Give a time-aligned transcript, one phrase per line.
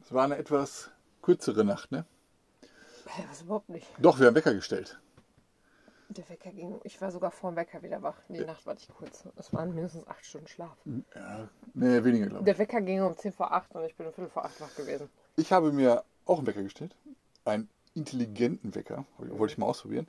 [0.00, 2.06] Es war eine etwas kürzere Nacht, ne?
[3.28, 3.86] Was überhaupt nicht.
[3.98, 4.98] Doch, wir haben Wecker gestellt.
[6.08, 6.80] Der Wecker ging.
[6.82, 8.16] Ich war sogar vor dem Wecker wieder wach.
[8.30, 9.24] Die Nacht war ich kurz.
[9.36, 10.78] Es waren mindestens acht Stunden Schlaf.
[11.14, 12.44] Ja, nee, weniger, glaube ich.
[12.46, 14.74] Der Wecker ging um 10 vor 8 und ich bin um Viertel vor 8 wach
[14.74, 15.10] gewesen.
[15.36, 16.96] Ich habe mir auch einen Wecker gestellt.
[17.44, 19.04] Einen intelligenten Wecker.
[19.18, 20.08] Wollte ich mal ausprobieren.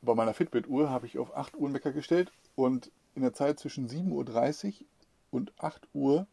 [0.00, 3.58] Bei meiner Fitbit-Uhr habe ich auf 8 Uhr einen Wecker gestellt und in der Zeit
[3.58, 4.86] zwischen 7.30 Uhr
[5.34, 6.26] und 8 Uhr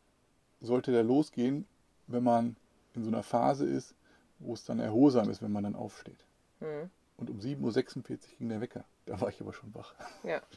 [0.62, 1.66] sollte der losgehen,
[2.08, 2.56] wenn man
[2.94, 3.96] in so einer Phase ist,
[4.40, 6.26] wo es dann erholsam ist, wenn man dann aufsteht.
[6.60, 6.90] Hm.
[7.18, 8.84] Und um 7.46 Uhr ging der Wecker.
[9.06, 9.94] Da war ich aber schon wach.
[10.24, 10.42] Ja.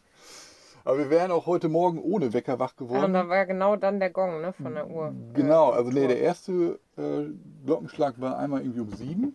[0.87, 3.15] Aber wir wären auch heute Morgen ohne Wecker wach Und geworden.
[3.15, 5.15] da war genau dann der Gong, ne, von der Uhr.
[5.33, 7.25] Genau, also nee, der erste äh,
[7.65, 9.35] Glockenschlag war einmal irgendwie um sieben.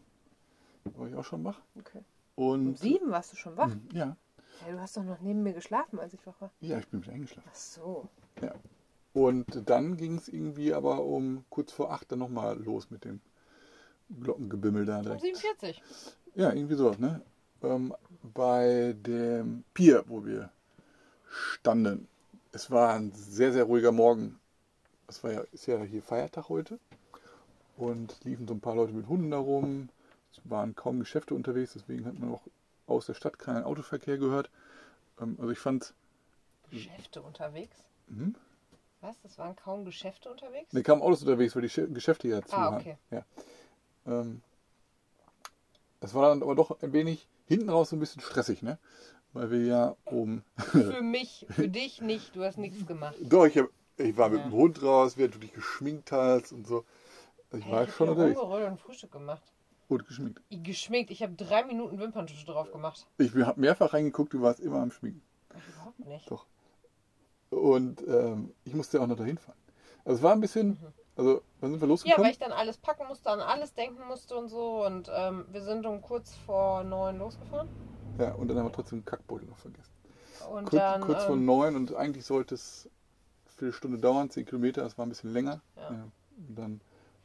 [0.84, 1.60] Da war ich auch schon wach.
[1.80, 2.04] Okay.
[2.36, 3.72] Und Um 7 warst du schon wach?
[3.94, 4.16] ja,
[4.68, 6.52] Ja, du hast doch noch neben mir geschlafen, als ich wach war.
[6.60, 7.50] ja, ich bin wieder eingeschlafen.
[7.52, 8.08] Ach so.
[8.44, 8.54] Ja.
[9.14, 13.22] Und dann ging es irgendwie aber um kurz vor acht dann nochmal los mit dem
[14.22, 15.22] Glockengebimmel da Um direkt.
[15.22, 15.82] 47.
[16.36, 17.22] Ja, irgendwie sowas, ne?
[17.64, 20.52] Ähm, bei dem Pier, wo wir
[21.30, 22.08] standen.
[22.52, 24.40] Es war ein sehr, sehr ruhiger Morgen.
[25.08, 26.80] Es war ja, ist ja hier Feiertag heute.
[27.78, 29.90] Und liefen so ein paar Leute mit Hunden herum.
[30.32, 32.42] Es waren kaum Geschäfte unterwegs, deswegen hat man auch
[32.88, 34.50] aus der Stadt keinen Autoverkehr gehört.
[35.20, 35.94] Ähm, also ich fand,
[36.70, 37.84] Geschäfte unterwegs?
[38.08, 38.36] Mhm.
[39.02, 39.20] Was?
[39.22, 40.74] Das waren kaum Geschäfte unterwegs?
[40.74, 42.82] ne, kamen Autos unterwegs, weil die Sch- Geschäfte ja zu Ah, waren.
[42.82, 42.98] okay.
[43.12, 43.26] Ja.
[44.06, 44.42] Ähm,
[46.02, 48.78] das war dann aber doch ein wenig hinten raus so ein bisschen stressig, ne?
[49.34, 52.36] Weil wir ja um Für mich, für dich nicht.
[52.36, 53.16] Du hast nichts gemacht.
[53.22, 54.46] Doch, ich, hab, ich war mit Ja.
[54.48, 56.84] dem Hund raus, während du dich geschminkt hast und so.
[57.52, 58.40] Also ich war ich schon habe unterwegs.
[58.40, 59.44] rumgerollt und Frühstück gemacht.
[59.88, 60.42] Gut geschminkt.
[60.50, 61.10] Ich geschminkt.
[61.12, 63.08] Ich habe drei Minuten Wimperntusche drauf gemacht.
[63.18, 65.22] Ich habe mehrfach reingeguckt, du warst immer am Schminken.
[65.50, 66.30] Ach, überhaupt nicht.
[66.30, 66.46] Doch.
[67.50, 69.58] Und ähm, ich musste auch noch dahin fahren.
[70.06, 70.78] Also es war ein bisschen,
[71.16, 72.24] also wann sind wir Ja, losgekommen?
[72.26, 74.86] weil ich dann alles packen musste, an alles denken musste und so.
[74.86, 77.68] Und ähm, wir sind um kurz vor neun losgefahren.
[78.20, 79.94] Ja, und dann haben wir trotzdem den Kackbeutel noch vergessen.
[80.52, 82.90] Und Kurz, dann, kurz vor ähm, neun und eigentlich sollte es
[83.46, 85.62] für eine Stunde dauern, zehn Kilometer, das war ein bisschen länger.
[85.76, 85.82] Ja.
[85.92, 86.08] Ja.
[86.48, 86.82] Und dann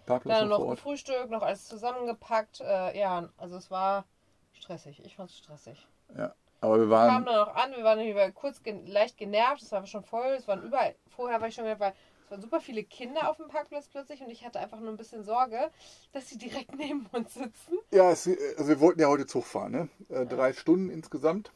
[0.07, 0.79] Parkplatz dann noch noch vor Ort.
[0.79, 2.61] gefrühstückt, noch alles zusammengepackt.
[2.61, 4.05] Äh, ja, also es war
[4.53, 5.05] stressig.
[5.05, 5.87] Ich fand es stressig.
[6.17, 6.35] Ja.
[6.65, 9.63] Aber wir Wir kamen waren, dann auch an, wir waren über kurz gen leicht genervt,
[9.63, 11.93] es war schon voll, es waren überall, vorher war ich schon weil
[12.25, 14.97] es waren super viele Kinder auf dem Parkplatz plötzlich und ich hatte einfach nur ein
[14.97, 15.71] bisschen Sorge,
[16.13, 17.79] dass sie direkt neben uns sitzen.
[17.91, 19.89] Ja, es, also wir wollten ja heute Zug fahren, ne?
[20.09, 21.53] Äh, drei Stunden insgesamt.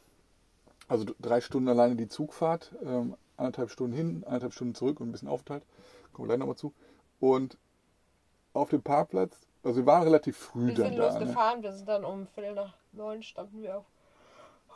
[0.89, 5.13] Also drei Stunden alleine die Zugfahrt, ähm, anderthalb Stunden hin, anderthalb Stunden zurück und ein
[5.13, 5.65] bisschen Aufenthalt.
[6.13, 6.75] Kommen wir gleich nochmal zu.
[7.21, 7.57] Und
[8.53, 11.13] auf dem Parkplatz, also wir waren relativ früh Wir dann sind da.
[11.13, 11.19] Ne?
[11.19, 13.85] losgefahren, wir sind dann um Viertel nach neun standen wir auf,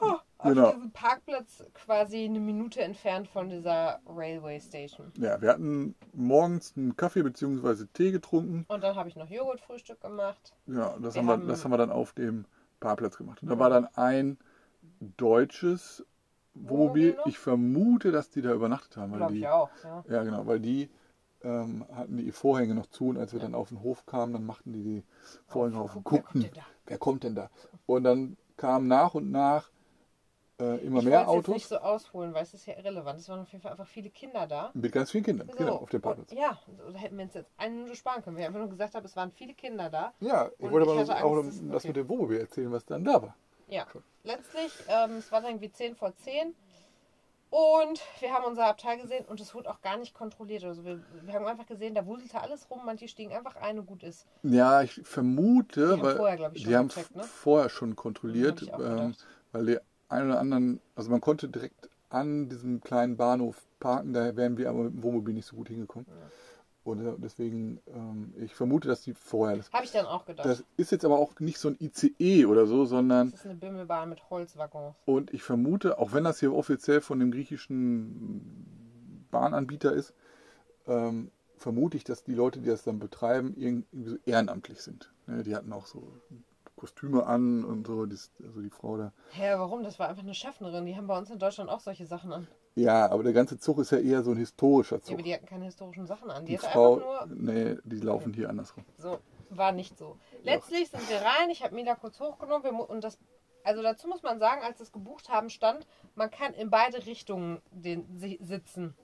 [0.02, 0.72] auf Genau.
[0.72, 5.12] diesem Parkplatz quasi eine Minute entfernt von dieser Railway Station.
[5.16, 7.86] Ja, wir hatten morgens einen Kaffee bzw.
[7.92, 8.64] Tee getrunken.
[8.68, 10.52] Und dann habe ich noch Joghurtfrühstück gemacht.
[10.66, 12.44] Ja, das, haben wir, haben- das haben wir dann auf dem
[12.80, 13.42] Parkplatz gemacht.
[13.42, 14.38] Und da war dann ein
[15.16, 16.04] deutsches
[16.54, 17.16] Wohnmobil?
[17.26, 19.12] Ich vermute, dass die da übernachtet haben.
[19.12, 20.04] Glaube die, ich auch, ja.
[20.08, 20.90] Ja, genau, weil die
[21.42, 24.44] ähm, hatten die Vorhänge noch zu und als wir dann auf den Hof kamen, dann
[24.44, 25.04] machten die die
[25.46, 26.66] Vorhänge auf und Guck, wer kommt guckten, denn da?
[26.86, 27.50] wer kommt denn da?
[27.86, 29.70] Und dann kamen nach und nach
[30.60, 32.76] äh, immer Ich mehr wollte es jetzt Autos nicht so ausholen, weil es ist ja
[32.76, 33.18] irrelevant.
[33.18, 34.70] Es waren auf jeden Fall einfach viele Kinder da.
[34.74, 36.30] mit ganz vielen Kindern, So, genau, auf dem Parkplatz.
[36.32, 36.58] und Ja,
[36.92, 38.36] da hätten wir uns jetzt eine Minute sparen können.
[38.36, 40.12] Wir haben einfach nur gesagt, haben, es waren viele Kinder da.
[40.20, 41.88] Ja, ich wollte ich aber auch Angst, dass- das okay.
[41.88, 43.36] mit dem Wohnmobil erzählen, was dann da war.
[43.68, 44.02] Ja, Schon.
[44.24, 46.54] letztlich, ähm, es war dann irgendwie 10 vor 10.
[47.50, 50.64] Und wir haben unser Abteil gesehen und es wurde auch gar nicht kontrolliert.
[50.64, 53.84] Also wir, wir haben einfach gesehen, da wuselte alles rum, manche stiegen einfach ein und
[53.86, 54.26] gut ist.
[54.42, 57.22] Ja, ich vermute, haben weil vorher, glaub ich, die haben gecheckt, ne?
[57.24, 59.14] vorher schon kontrolliert, Hab ich auch ähm,
[59.52, 59.78] weil die
[60.12, 64.68] einen oder anderen, also man konnte direkt an diesem kleinen Bahnhof parken, da wären wir
[64.68, 66.06] aber mit dem Wohnmobil nicht so gut hingekommen.
[66.84, 69.70] Und äh, deswegen, ähm, ich vermute, dass die vorher das.
[69.72, 70.44] Habe ich dann auch gedacht.
[70.44, 73.54] Das ist jetzt aber auch nicht so ein ICE oder so, sondern das ist eine
[73.54, 74.96] Bimmelbahn mit Holzwaggons.
[75.04, 80.12] und ich vermute, auch wenn das hier offiziell von dem griechischen Bahnanbieter ist,
[80.88, 85.12] ähm, vermute ich, dass die Leute, die das dann betreiben, irgendwie so ehrenamtlich sind.
[85.26, 86.02] Ne, die hatten auch so
[86.82, 89.12] Kostüme an und so, die, also die Frau da.
[89.30, 89.84] Hä, warum?
[89.84, 90.84] Das war einfach eine Schaffnerin.
[90.84, 92.48] Die haben bei uns in Deutschland auch solche Sachen an.
[92.74, 95.14] Ja, aber der ganze Zug ist ja eher so ein historischer Ja, Zug.
[95.14, 96.44] aber die hatten keine historischen Sachen an.
[96.44, 97.36] Die, die Frau, einfach nur.
[97.36, 98.84] nee, die laufen hier andersrum.
[98.98, 99.20] So,
[99.50, 100.16] war nicht so.
[100.42, 101.50] Letztlich sind wir rein.
[101.50, 102.64] Ich habe Mila kurz hochgenommen.
[102.64, 103.16] Wir, und das,
[103.62, 105.86] also dazu muss man sagen, als wir es gebucht haben, stand,
[106.16, 108.96] man kann in beide Richtungen den, si- sitzen.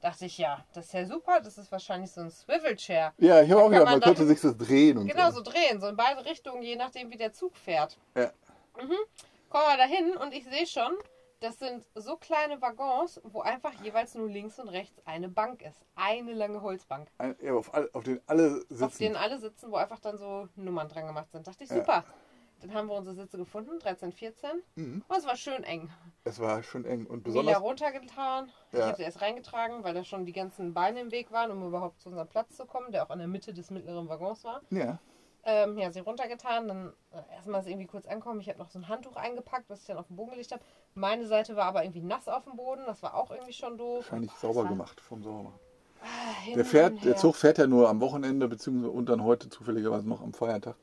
[0.00, 1.40] Dachte ich, ja, das ist ja super.
[1.40, 3.12] Das ist wahrscheinlich so ein Swivel-Chair.
[3.18, 5.42] Ja, ich habe auch gedacht, man könnte sich das drehen und Genau, so.
[5.42, 7.98] so drehen, so in beide Richtungen, je nachdem, wie der Zug fährt.
[8.14, 8.30] Ja.
[8.76, 8.90] Kommen
[9.66, 10.92] wir dahin und ich sehe schon,
[11.40, 15.78] Das sind so kleine Waggons, wo einfach jeweils nur links und rechts eine Bank ist.
[15.94, 17.08] Eine lange Holzbank.
[17.18, 18.82] Ein, ja, auf, all, auf denen alle sitzen.
[18.84, 21.46] Auf denen alle sitzen, wo einfach dann so Nummern dran gemacht sind.
[21.46, 22.04] Dachte ich, Ja.
[22.60, 24.50] Dann haben wir unsere Sitze gefunden, 13, 14.
[24.74, 25.04] Mhm.
[25.06, 25.90] Und es war schön eng.
[26.24, 27.06] Es war schon eng.
[27.06, 28.50] Und besonders, runtergetan.
[28.72, 28.86] Ich Ja.
[28.86, 32.00] habe sie erst reingetragen, weil da schon die ganzen Beine im Weg waren, um überhaupt
[32.00, 34.60] zu unserem Platz zu kommen, der auch in der Mitte des mittleren Waggons war.
[34.70, 34.98] ja,
[35.44, 38.40] Ähm, ja, sie runtergetan, dann äh, erstmal irgendwie kurz ankommen.
[38.40, 40.62] Ich habe noch so ein Handtuch eingepackt, was ich dann auf den Boden gelegt habe.
[40.94, 43.98] Meine Seite war aber irgendwie nass auf dem Boden, das war auch irgendwie schon doof.
[44.04, 45.58] wahrscheinlich Das sauber gemacht vom Saubermachen.
[46.02, 46.06] Ah,
[46.48, 47.16] Der, und fährt, der.
[47.16, 50.76] Zug fährt ja nur am Wochenende, beziehungsweise und dann heute zufälligerweise noch am Feiertag.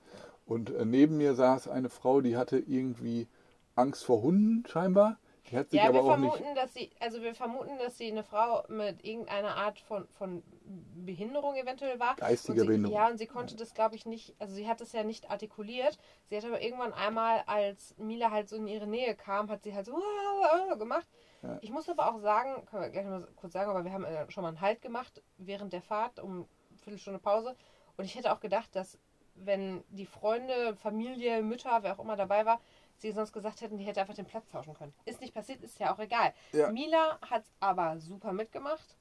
[0.45, 3.27] Und äh, neben mir saß eine Frau, die hatte irgendwie
[3.75, 5.17] Angst vor Hunden scheinbar.
[5.49, 6.33] Die hat sich Ja, aber wir auch nicht.
[6.33, 10.41] vermuten, dass sie, also wir vermuten, dass sie eine Frau mit irgendeiner Art von, von
[10.95, 12.15] Behinderung eventuell war.
[12.15, 12.95] Geistige sie, Behinderung.
[12.95, 15.99] Ja, und sie konnte das, glaube ich, nicht, also sie hat es ja nicht artikuliert.
[16.29, 19.75] Sie hat aber irgendwann einmal, als Mila halt so in ihre Nähe kam, hat sie
[19.75, 19.95] halt so
[20.77, 21.07] gemacht.
[21.43, 21.59] Ja.
[21.61, 24.29] Ich muss aber auch sagen, können wir gleich mal kurz sagen, aber wir haben äh,
[24.31, 27.55] schon mal einen Halt gemacht während der Fahrt um eine Viertelstunde Pause.
[27.97, 28.97] Und ich hätte auch gedacht, dass
[29.35, 32.59] wenn die Freunde, Familie, Mütter, wer auch immer dabei war,
[32.97, 34.93] sie sonst gesagt hätten, die hätte einfach den Platz tauschen können.
[35.05, 36.33] Ist nicht passiert, ist ja auch egal.
[36.53, 36.71] Ja.
[36.71, 38.95] Mila hat es aber super mitgemacht.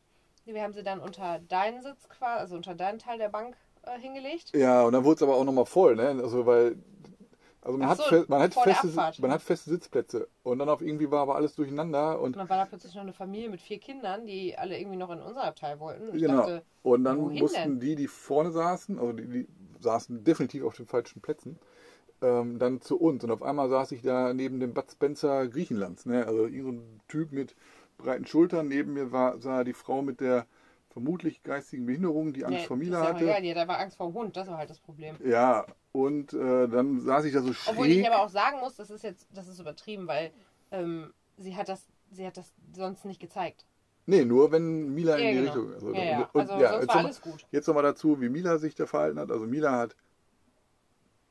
[0.44, 3.98] Wir haben sie dann unter deinen Sitz quasi, also unter deinen Teil der Bank äh,
[3.98, 4.54] hingelegt.
[4.54, 6.08] Ja, und dann wurde es aber auch nochmal voll, ne?
[6.22, 6.76] Also weil.
[7.62, 8.88] Also man, hat, so, fe- man, hat feste,
[9.22, 10.28] man hat feste Sitzplätze.
[10.42, 12.20] Und dann auf irgendwie war aber alles durcheinander.
[12.20, 14.98] Und Und dann war da plötzlich noch eine Familie mit vier Kindern, die alle irgendwie
[14.98, 16.10] noch in unser Abteil wollten.
[16.10, 16.40] Und genau.
[16.40, 17.80] dachte, und dann mussten denn?
[17.80, 19.48] die, die vorne saßen, also die, die
[19.84, 21.58] saßen definitiv auf den falschen Plätzen,
[22.22, 23.22] ähm, dann zu uns.
[23.22, 26.06] Und auf einmal saß ich da neben dem Bud Spencer Griechenlands.
[26.06, 26.26] Ne?
[26.26, 27.54] Also irgend so ein Typ mit
[27.98, 28.68] breiten Schultern.
[28.68, 30.46] Neben mir war, sah die Frau mit der
[30.90, 33.42] vermutlich geistigen Behinderung, die Angst nee, vor Mila ja hatte.
[33.42, 35.16] die- da war Angst vor dem Hund, das war halt das Problem.
[35.24, 38.06] Ja, und äh, dann saß ich da so Obwohl ich schräg.
[38.06, 40.30] aber auch sagen muss, das ist jetzt, das ist übertrieben, weil
[40.70, 43.64] ähm, sie hat das, sie hat das sonst nicht gezeigt.
[44.06, 45.52] Nee, nur wenn Mila in Ja, die genau.
[45.52, 45.74] Richtung.
[45.74, 46.30] Also, Ja, ja.
[46.32, 47.46] und- Also ja, jetzt war alles gut.
[47.50, 49.30] Jetzt nochmal dazu, wie Mila sich da verhalten hat.
[49.30, 49.96] Also Mila hat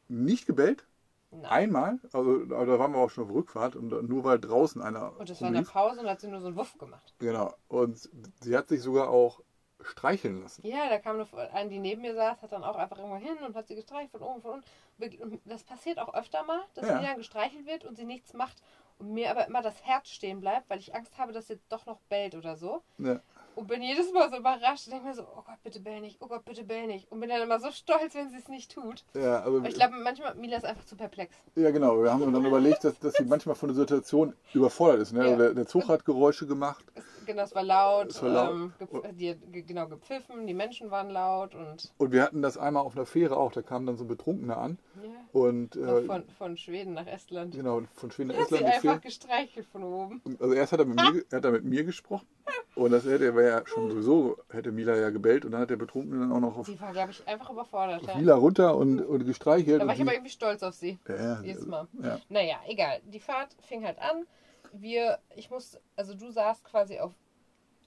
[0.07, 0.85] nicht gebellt,
[1.31, 1.45] Nein.
[1.45, 5.17] einmal, also aber da waren wir auch schon auf Rückfahrt und nur weil draußen einer
[5.19, 5.61] Und das war in der.
[5.63, 7.13] Pause und da hat sie nur so einen Wuff gemacht.
[7.19, 7.53] Genau.
[7.67, 8.09] Und
[8.41, 9.41] sie hat sich sogar auch
[9.81, 10.65] streicheln lassen.
[10.65, 13.37] Ja, da kam eine, eine, die neben mir saß, hat dann auch einfach irgendwo hin
[13.45, 15.21] und hat sie gestreichelt von oben, von unten.
[15.23, 16.99] Und Das passiert auch öfter mal, dass Ja.
[16.99, 18.61] sie dann gestreichelt wird und sie nichts macht
[19.03, 21.85] und mir aber immer das Herz stehen bleibt, weil ich Angst habe, dass sie doch
[21.85, 22.81] noch bellt oder so.
[22.97, 23.19] Ja.
[23.55, 26.17] Und bin jedes Mal so überrascht und denke mir so, oh Gott, bitte bell nicht,
[26.21, 27.11] oh Gott, bitte bell nicht.
[27.11, 29.03] Und bin dann immer so stolz, wenn sie es nicht tut.
[29.13, 31.35] Ja, also, Aber ich glaube, manchmal, Mila ist einfach zu perplex.
[31.55, 32.01] ja, genau.
[32.01, 35.13] Wir haben uns dann überlegt, dass, dass sie manchmal von der Situation überfordert ist.
[35.13, 35.19] Ne?
[35.19, 35.25] Ja.
[35.25, 36.83] Also der, der Zug hat Geräusche gemacht.
[36.95, 38.51] Es, genau, es war laut, Es war laut.
[38.51, 42.41] Ähm, gep- die hat ge- genau gepfiffen, die Menschen waren laut und Und wir hatten
[42.41, 43.51] das einmal auf einer Fähre auch.
[43.51, 44.77] Da kam dann so ein Betrunkener an.
[45.03, 47.53] ja, Und äh, von, von Schweden nach Estland.
[47.55, 50.21] genau, von Schweden nach Hat sie Estland einfach gestreichelt von oben.
[50.39, 52.27] Also erst hat er mit mir, er hat er mit mir gesprochen.
[52.75, 55.45] Und das hätte er ja schon sowieso, hätte Mila ja gebellt.
[55.45, 58.09] Und dann hat der Betrunkene dann auch noch auf, Die war, glaube ich, einfach überfordert.
[58.09, 58.15] auf.
[58.15, 59.79] Mila runter und, und gestreichelt.
[59.81, 60.97] Da war ich aber die- irgendwie stolz auf sie.
[61.07, 61.87] ja, Jedes Mal.
[62.01, 62.19] Ja.
[62.29, 62.99] Naja, egal.
[63.05, 64.25] Die Fahrt fing halt an.
[64.73, 67.13] Wir, ich musste, also du saßt quasi auf,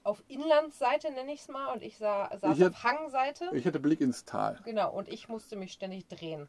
[0.03, 3.49] auf Inlandsseite, nenne ich es mal, und ich sah, saß Ich auf Hangseite.
[3.53, 4.57] Ich hatte Blick ins Tal.
[4.65, 6.47] Genau, und ich musste mich ständig drehen.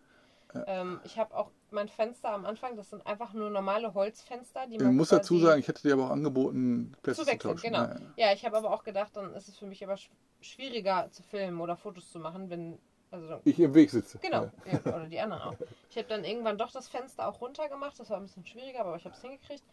[0.66, 4.76] Ähm, ich habe auch mein Fenster am Anfang, das sind einfach nur normale Holzfenster, die
[4.76, 7.32] Ich man muss quasi dazu sagen, ich hätte dir aber auch angeboten, Plätze zu zu,
[7.32, 7.72] wechseln, tauschen.
[7.72, 7.82] genau.
[8.16, 11.10] Ja, Ja, ich habe aber auch gedacht, dann ist es für mich aber sch- schwieriger
[11.10, 12.78] zu filmen oder Fotos zu machen, wenn
[13.10, 14.18] also Ich im Weg sitze.
[14.20, 14.72] Genau, Ja.
[14.72, 15.54] ja, oder die anderen auch.
[15.90, 17.98] Ich habe dann irgendwann doch das Fenster auch runtergemacht.
[17.98, 19.64] Das war ein bisschen schwieriger, aber ich habe es hingekriegt.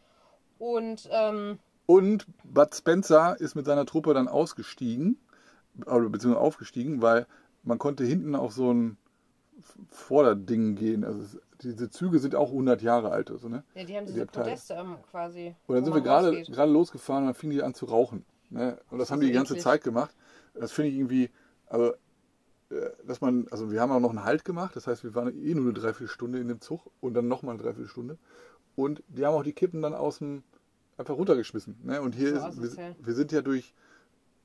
[0.58, 5.18] Und ähm, Und Bud Spencer ist mit seiner Truppe dann ausgestiegen,
[5.86, 7.28] oder beziehungsweise aufgestiegen, weil
[7.64, 8.98] man konnte hinten auf so ein
[9.90, 11.04] Vorderding gehen.
[11.04, 13.32] Also es, diese Züge sind auch 100 Jahre alt.
[13.32, 13.64] Also, ne?
[13.74, 14.46] ja, die haben Die diese Abteile.
[14.46, 15.56] Podeste quasi.
[15.68, 18.26] Und dann sind wir gerade losgefahren und dann fingen die an zu rauchen.
[18.50, 18.78] Ne?
[18.90, 19.58] Und das ist haben die die ganze.
[19.58, 20.16] Zeit gemacht.
[20.54, 21.30] Das finde ich irgendwie,
[21.68, 21.94] also,
[23.06, 25.54] dass man, also wir haben auch noch einen Halt gemacht, das heißt, wir waren eh
[25.54, 28.18] nur eine Dreiviertelstunde in dem Zug und dann nochmal eine Dreiviertelstunde.
[28.76, 30.44] Und die haben auch die Kippen dann aus dem,
[30.98, 31.78] einfach runtergeschmissen.
[31.84, 32.02] Ne?
[32.02, 33.74] Und hier So ist, wir, wir sind ja durch,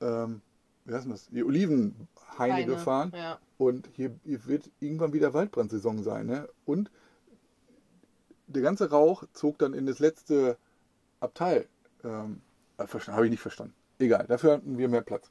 [0.01, 0.43] ähm,
[0.85, 3.13] wie heißt das, die Olivenhaine Beine, gefahren.
[3.15, 3.39] Ja.
[3.59, 6.27] Und hier, hier wird irgendwann wieder Waldbrandsaison sein.
[6.27, 6.49] Ne?
[6.65, 6.91] Und
[8.47, 10.57] der ganze Rauch zog dann in das letzte
[11.21, 11.69] Abteil.
[12.05, 12.41] Ähm,
[12.79, 13.75] Habe ich nicht verstanden.
[13.99, 15.31] Egal, dafür hatten wir mehr Platz.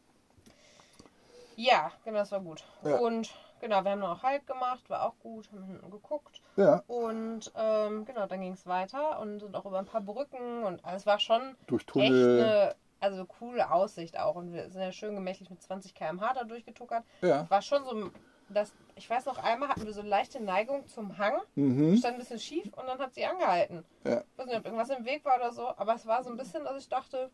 [1.60, 2.64] Ja, genau, das war gut.
[2.84, 2.98] Ja.
[2.98, 6.42] Und genau, wir haben noch Halt gemacht, war auch gut, haben hinten geguckt.
[6.56, 10.64] Ja, Und ähm, genau, dann ging es weiter und sind auch über ein paar Brücken
[10.64, 14.36] und also es war schon durch echt eine also coole Aussicht auch.
[14.36, 17.04] Und wir sind ja schön gemächlich mit 20 km/h da durchgetuckert.
[17.22, 18.10] Ja, War schon so
[18.50, 21.96] dass, ich weiß noch einmal hatten wir so leichte Neigung zum Hang, Mhm.
[21.98, 23.86] stand ein bisschen schief und dann hat sie angehalten.
[24.04, 24.22] Ja.
[24.22, 26.38] Ich weiß nicht, ob irgendwas im Weg war oder so, aber es war so ein
[26.38, 27.30] bisschen, dass ich dachte,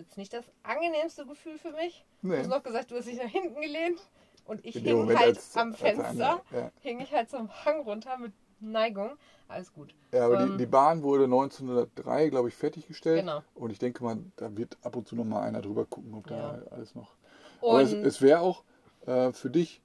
[0.00, 2.04] jetzt nicht das angenehmste Gefühl für mich.
[2.22, 2.38] Du Nee.
[2.38, 3.98] hast noch gesagt, du hast dich nach hinten gelehnt
[4.46, 6.70] und ich In hing Moment, halt als- am er Fenster, ja.
[6.80, 9.12] hing ich halt zum Hang runter mit Neigung.
[9.48, 9.94] Alles gut.
[10.12, 13.20] Ja, aber Ähm, die, die Bahn wurde 1903, glaube ich, fertiggestellt.
[13.20, 13.42] Genau.
[13.54, 16.30] Und ich denke mal, da wird ab und zu noch mal einer drüber gucken, ob
[16.30, 16.58] Ja.
[16.58, 17.14] da alles noch.
[17.60, 18.62] Aber es, Und es wäre auch
[19.06, 19.80] äh, für dich,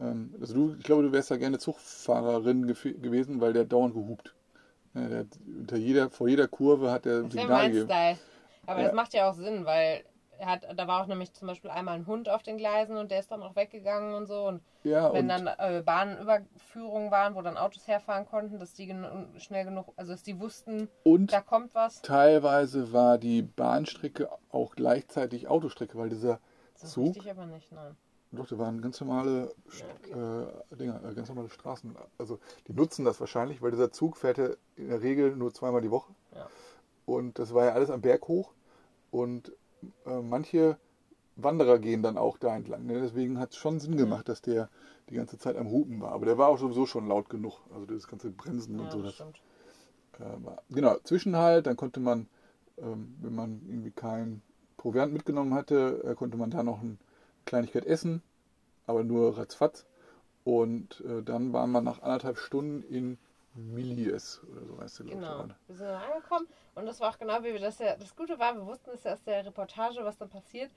[0.00, 4.34] ähm, also du, ich glaube, du wärst da gerne Zugfahrerin gewesen, weil der dauernd gehupt.
[4.94, 7.86] Ja, der hat jeder, vor jeder Kurve hat er Signal gegeben.
[7.86, 8.18] Style.
[8.66, 8.86] Aber Ja.
[8.86, 10.04] das macht ja auch Sinn, weil
[10.38, 13.10] er hat, da war auch nämlich zum Beispiel einmal ein Hund auf den Gleisen und
[13.10, 14.46] der ist dann auch weggegangen und so.
[14.48, 18.90] Und Ja, wenn und, dann äh, Bahnüberführungen waren, wo dann Autos herfahren konnten, dass die
[18.92, 22.02] genu- schnell genug, also dass die wussten, und da kommt was.
[22.02, 26.40] teilweise war die Bahnstrecke auch gleichzeitig Autostrecke, weil dieser
[26.74, 27.96] So Zug, richtig aber nicht, nein.
[28.32, 29.54] doch, da waren ganz normale
[30.10, 31.94] äh, Dinger, äh, ganz normale Straßen.
[32.18, 35.80] Also die nutzen das wahrscheinlich, weil dieser Zug fährt ja in der Regel nur zweimal
[35.80, 36.12] die Woche.
[36.34, 36.48] Ja.
[37.06, 38.52] Und das war ja alles am Berg hoch.
[39.10, 39.52] Und
[40.06, 40.78] äh, manche
[41.36, 42.86] Wanderer gehen dann auch da entlang.
[42.86, 43.00] Ne?
[43.00, 44.68] Deswegen hat es schon Sinn gemacht, dass der
[45.10, 46.12] die ganze Zeit am Hupen war.
[46.12, 47.60] Aber der war auch sowieso schon laut genug.
[47.72, 49.02] Also das ganze Bremsen und Ja, so.
[49.02, 52.28] das äh, war, genau, Zwischenhalt, dann konnte man,
[52.78, 54.42] ähm, wenn man irgendwie kein
[54.76, 56.96] Proviant mitgenommen hatte, äh, konnte man da noch eine
[57.44, 58.22] Kleinigkeit essen,
[58.86, 59.86] aber nur ratzfatz.
[60.44, 63.18] Und äh, dann war man nach anderthalb Stunden in
[63.54, 65.36] Milies oder so heißt der glaub ich, Genau.
[65.38, 65.54] gerade.
[65.66, 67.96] Wir sind dann angekommen und das war auch genau wie wir das ja.
[67.96, 70.70] Das Gute war, wir wussten es ja aus der Reportage, was dann passiert,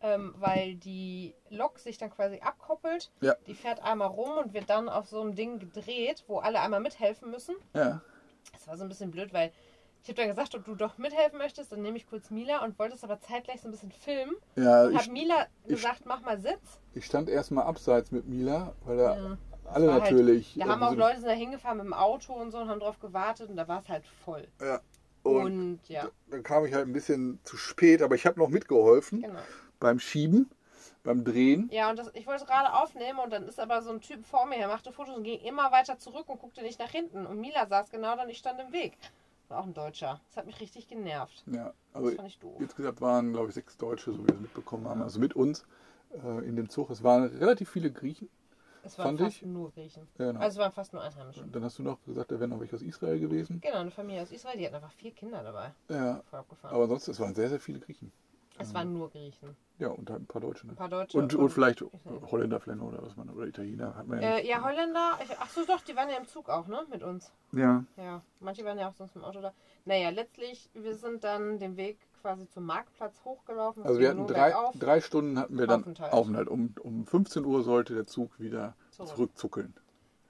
[0.00, 3.10] ähm, weil die Lok sich dann quasi abkoppelt.
[3.20, 3.34] Ja.
[3.46, 6.80] Die fährt einmal rum und wird dann auf so einem Ding gedreht, wo alle einmal
[6.80, 7.56] mithelfen müssen.
[7.74, 8.00] Ja,
[8.52, 9.52] Das war so ein bisschen blöd, weil
[10.02, 12.78] ich habe dann gesagt, ob du doch mithelfen möchtest, dann nehme ich kurz Mila und
[12.78, 14.36] wollte es aber zeitgleich so ein bisschen filmen.
[14.54, 16.78] ja Und ich, habe Mila ich- gesagt, mach mal Sitz.
[16.94, 19.38] ich stand erstmal abseits mit Mila, weil da Ja.
[19.72, 20.54] Alle halt- natürlich.
[20.58, 22.80] Da haben auch so- Leute sind da hingefahren mit dem Auto und so und haben
[22.80, 24.46] drauf gewartet und da war es halt voll.
[24.60, 24.80] Ja.
[25.24, 28.48] Und, Und, ja, dann kam ich halt ein bisschen zu spät, aber ich habe noch
[28.48, 29.38] mitgeholfen genau.
[29.80, 30.48] beim Schieben,
[31.02, 31.68] beim Drehen.
[31.72, 34.24] Ja, und das, ich wollte es gerade aufnehmen und dann ist aber so ein Typ
[34.24, 37.26] vor mir, der machte Fotos und ging immer weiter zurück und guckte nicht nach hinten.
[37.26, 38.96] Und Mila saß genau da und ich stand im Weg.
[39.48, 40.20] War auch ein Deutscher.
[40.28, 41.42] Das hat mich richtig genervt.
[41.46, 42.56] Ja, also Das fand ich doof.
[42.60, 45.66] insgesamt waren, glaube ich, sechs Deutsche, so wie wir es mitbekommen haben, also mit uns
[46.22, 46.90] äh, in dem Zug.
[46.90, 48.28] Es waren relativ viele Griechen.
[48.88, 49.42] Es waren fast ich.
[49.42, 50.08] nur Griechen.
[50.18, 50.40] Ja, genau.
[50.40, 51.44] Also es waren fast nur Einheimische.
[51.46, 53.60] Dann hast du noch gesagt, da wären noch welche aus Israel gewesen.
[53.60, 55.72] Genau, eine Familie aus Israel, die hatten einfach vier Kinder dabei.
[55.90, 56.22] Ja,
[56.62, 58.10] aber sonst, es waren sehr, sehr viele Griechen.
[58.58, 59.56] es waren nur Griechen.
[59.78, 60.66] Ja, und halt ein paar Deutsche.
[60.66, 60.72] Ne?
[60.72, 61.18] Ein paar Deutsche.
[61.18, 62.20] Und, und vielleicht Israel.
[62.32, 64.38] Holländer vielleicht oder was man, oder Italiener hat man ja.
[64.38, 65.18] Äh, ja, Holländer.
[65.22, 66.84] Ich, ach so, doch, die waren ja im Zug auch, ne?
[66.90, 67.30] Mit uns.
[67.52, 69.52] Ja, Ja, manche waren ja auch sonst im Auto da.
[69.84, 73.84] Naja, letztlich, wir sind dann den Weg quasi zum Marktplatz hochgelaufen.
[73.84, 76.12] also wir hatten drei, drei Stunden hatten wir dann Aufenthalt.
[76.12, 76.48] Aufenthalt.
[76.48, 79.08] Um, um 15 Uhr sollte der Zug wieder Zurück.
[79.10, 79.74] zurückzuckeln.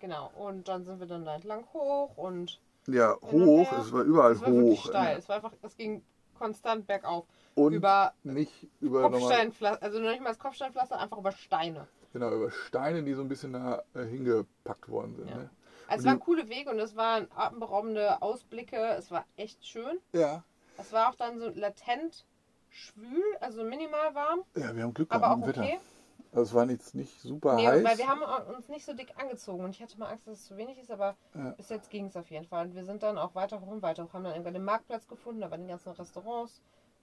[0.00, 4.32] Genau, und dann sind wir dann da entlang hoch und Ja, hoch, es war überall
[4.32, 4.84] es war hoch.
[4.86, 5.12] steil.
[5.12, 5.18] ja.
[5.18, 6.02] Es war einfach, es ging
[6.38, 7.26] konstant bergauf.
[7.56, 11.88] Und über nicht über Kopfsteinpflaster, also noch nicht mal das Kopfsteinpflaster, einfach über Steine.
[12.12, 15.28] genau, über Steine, die so ein bisschen da äh, hingepackt worden sind.
[15.30, 15.36] Ja.
[15.36, 15.50] Ne?
[15.88, 18.76] Also es waren coole Wege und es waren atemberaubende Ausblicke.
[18.98, 19.98] Es war echt schön.
[20.12, 20.44] ja.
[20.78, 22.24] Es war auch dann so latent
[22.70, 25.72] schwül, also minimal warm, Ja, wir haben Glück aber gehabt auch mit dem okay.
[25.74, 25.82] Wetter.
[26.30, 27.84] Also es war jetzt nicht super Nee, heiß.
[27.84, 28.22] weil wir haben
[28.54, 30.90] uns nicht so dick angezogen und ich hatte mal Angst, dass es zu wenig ist,
[30.90, 31.50] aber Ja.
[31.52, 32.66] bis jetzt ging es auf jeden Fall.
[32.66, 35.08] Und wir sind dann auch weiter hoch und weiter hoch, haben dann irgendwann den Marktplatz
[35.08, 36.60] gefunden, da waren die ganzen Restaurants.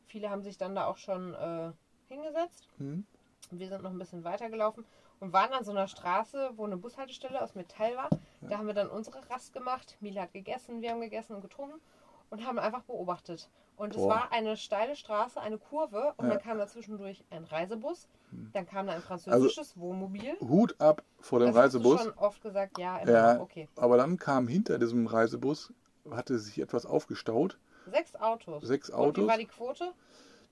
[0.08, 1.72] Viele haben sich dann da auch schon äh,
[2.08, 2.70] hingesetzt.
[2.78, 3.06] Hm?
[3.52, 4.86] Und wir sind noch ein bisschen weiter gelaufen
[5.20, 8.10] und waren an so einer Straße, wo eine Bushaltestelle aus Metall war.
[8.42, 9.98] Da haben wir dann unsere Rast gemacht.
[10.00, 11.82] Mila hat gegessen, wir haben gegessen und getrunken
[12.30, 13.50] und haben einfach beobachtet.
[13.78, 14.10] Und es Boah.
[14.10, 16.34] war eine steile Straße, eine Kurve und Ja.
[16.36, 18.08] dann kam da zwischendurch ein Reisebus.
[18.30, 18.50] Hm.
[18.54, 20.38] Dann kam da ein französisches Wohnmobil.
[20.40, 21.98] Hut ab vor dem Das hast Reisebus.
[22.04, 23.68] Du schon oft gesagt, ja, immer Ja, okay.
[23.76, 25.74] aber dann kam hinter diesem Reisebus,
[26.10, 27.58] hatte sich etwas aufgestaut.
[27.88, 28.66] Sechs Autos.
[28.66, 29.28] Sechs Und wie Autos.
[29.28, 29.92] war die Quote?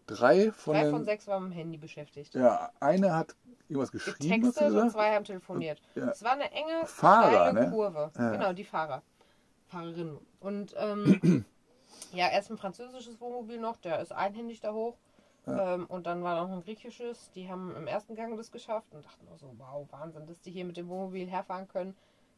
[0.06, 0.92] Drei von Drei den.
[0.92, 2.36] von sechs waren mit dem Handy beschäftigt.
[2.36, 3.36] Ja, eine hat
[3.70, 5.82] irgendwas geschrieben, hast Getextet und zwei haben telefoniert.
[5.96, 6.10] Ja.
[6.10, 7.70] Es war eine enge, Fahrer, steile ne?
[7.72, 8.12] Kurve.
[8.18, 8.32] Ja.
[8.32, 9.02] Genau, die Fahrer.
[9.68, 10.18] Fahrerinnen.
[10.42, 11.46] Und ähm,
[12.14, 14.98] ja, erst ein französisches Wohnmobil noch, der ist einhändig da hoch.
[15.46, 19.06] Ähm, und dann war noch ein griechisches, die haben im ersten Gang das geschafft und
[19.06, 21.96] dachten auch so, wow, Wahnsinn, dass die hier mit dem Wohnmobil herfahren können.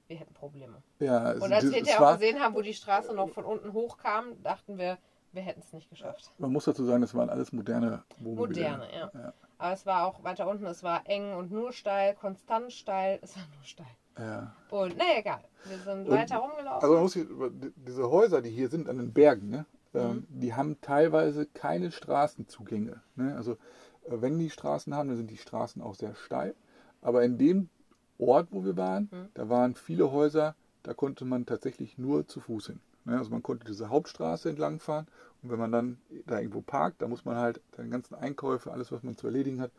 [0.07, 0.81] Wir hätten Probleme.
[0.99, 3.73] Ja, es, Und als wir hinterher auch gesehen haben, wo die Straße noch von unten
[3.73, 4.97] hochkam, dachten wir,
[5.33, 6.31] wir hätten es nicht geschafft.
[6.37, 8.69] man muss dazu sagen, das waren alles moderne Wohnmobile.
[8.69, 9.11] Moderne, ja.
[9.13, 9.33] Ja.
[9.57, 13.35] Aber es war auch weiter unten, es war eng und nur steil, konstant steil, es
[13.35, 13.87] war nur steil.
[14.17, 14.55] Ja.
[14.69, 15.43] Und naja, egal.
[15.65, 16.81] Wir sind Und- weiter rumgelaufen.
[16.81, 19.99] Also man muss die- diese Häuser, die hier sind an den Bergen, ne, Mhm.
[19.99, 23.01] ähm, die haben teilweise keine Straßenzugänge.
[23.15, 23.35] Ne?
[23.35, 26.55] Also äh, wenn die Straßen haben, dann sind die Straßen auch sehr steil.
[27.01, 27.69] Aber in dem
[28.17, 29.27] Ort, wo wir waren, Hm.
[29.33, 32.79] da waren viele Häuser, da konnte man tatsächlich nur zu Fuß hin.
[33.03, 35.07] Ne, Also man konnte diese Hauptstraße entlang fahren
[35.43, 38.91] und wenn man dann da irgendwo parkt, da muss man halt seine ganzen Einkäufe, alles
[38.91, 39.71] was man zu erledigen hat,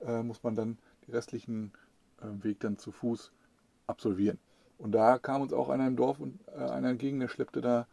[0.00, 0.76] äh, muss man dann
[1.06, 1.72] den restlichen
[2.20, 3.32] äh, Weg dann zu Fuß
[3.88, 4.38] absolvieren.
[4.78, 7.86] Und da kam uns auch einer im Dorf und äh, einer entgegen, der schleppte da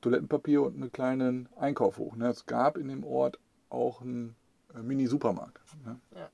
[0.00, 2.16] Toilettenpapier und einen kleinen Einkauf hoch.
[2.16, 2.28] Ne?
[2.28, 3.38] Es gab in dem Ort
[3.70, 4.34] auch einen
[4.74, 5.60] äh, Mini-Supermarkt.
[5.84, 6.00] Ne?
[6.16, 6.28] Ja.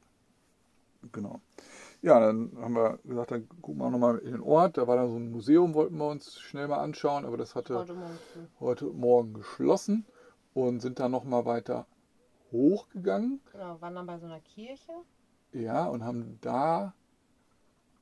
[1.13, 1.41] Genau.
[2.03, 4.79] Ja, dann haben wir gesagt, dann gucken wir auch nochmal in den Ort.
[4.79, 7.77] Da war da so ein Museum, wollten wir uns schnell mal anschauen, aber das hatte
[7.77, 8.19] Heute Morgen
[8.59, 10.07] heute Morgen geschlossen
[10.55, 11.87] und sind dann nochmal weiter
[12.53, 13.41] hochgegangen.
[13.53, 14.93] Genau, waren dann bei so einer Kirche.
[15.53, 16.95] Ja, und haben da.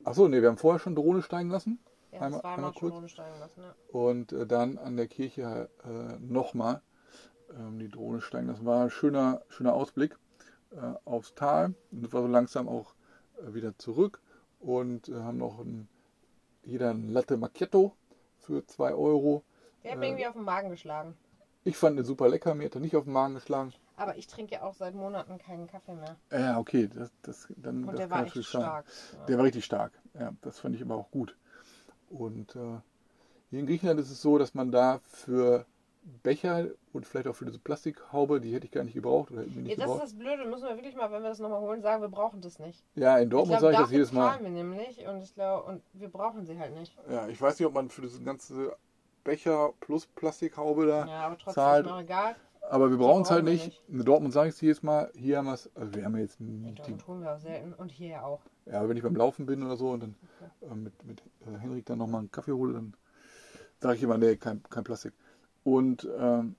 [0.05, 1.79] Achso, nee, wir haben vorher schon Drohne steigen lassen.
[2.13, 2.95] Ja, Einmal- zweimal einmal schon kurz.
[2.99, 3.61] ohne steigen lassen.
[3.63, 3.75] Ja.
[3.93, 6.81] Und äh, dann an der Kirche äh, nochmal
[7.55, 8.65] ähm, die Drohne steigen lassen.
[8.65, 10.17] War ein schöner, schöner Ausblick
[10.71, 11.75] äh, aufs Tal.
[11.91, 12.95] Und war so langsam auch
[13.43, 14.23] äh, wieder zurück.
[14.61, 15.89] Und äh, haben noch ein,
[16.63, 17.95] jeder ein Latte Macchiato
[18.39, 19.45] für 2 Euro.
[19.85, 20.09] Der hat mir Äh.
[20.11, 21.17] irgendwie auf den Magen geschlagen.
[21.65, 23.75] Ich fand den super lecker, mir hat er nicht auf den Magen geschlagen.
[23.99, 26.17] Aber ich trinke ja auch seit Monaten keinen Kaffee mehr.
[26.33, 28.87] Ja, okay, das, das, dann, Und das der war echt stark.
[29.19, 29.25] Ja.
[29.27, 29.93] Der war richtig stark.
[30.19, 31.37] Ja, das fand ich aber auch gut.
[32.11, 32.79] Und äh,
[33.51, 35.67] hier in Griechenland ist es so, dass man da für
[36.23, 39.57] Becher und vielleicht auch für diese Plastikhaube, die hätte ich gar nicht gebraucht oder hätten
[39.57, 40.03] wir Ja, nicht das ist gebraucht.
[40.05, 42.59] das Blöde, müssen wir wirklich mal, wenn wir das nochmal holen, sagen, wir brauchen das
[42.59, 42.83] nicht.
[42.95, 44.31] Ja, in Ich Dortmund sage ich das jedes Mal.
[44.31, 46.97] zahlen wir nämlich und ich glaube, und wir brauchen sie halt nicht.
[47.11, 48.75] Ja, ich weiß nicht, ob man für diese ganze
[49.25, 51.87] Becher plus Plastikhaube da, Ja, aber trotzdem Zahlt.
[51.87, 52.37] ist egal.
[52.71, 53.83] Aber wir brauchen es halt wir nicht.
[53.89, 55.11] In Dortmund sage ich es jedes Mal.
[55.15, 57.35] Hier haben wir es, also wir haben ja jetzt In nicht die Dortmund tun wir
[57.35, 58.41] auch selten und hier ja auch.
[58.67, 60.15] Ja, wenn ich beim Laufen bin oder so und dann
[60.63, 62.95] äh, mit, mit äh, Henrik dann nochmal einen Kaffee hole, dann
[63.81, 65.13] sage ich immer, nee, kein, kein Plastik.
[65.65, 66.57] Und ähm,